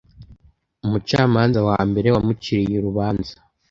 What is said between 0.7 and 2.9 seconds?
umucamanza wa mbere wamuciriye